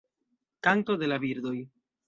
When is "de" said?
1.03-1.11